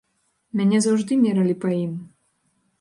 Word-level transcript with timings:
Мяне 0.61 0.77
заўжды 0.85 1.13
мералі 1.27 1.55
па 1.63 1.69
ім. 1.85 1.93